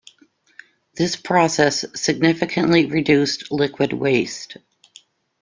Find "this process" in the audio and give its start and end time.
0.95-1.85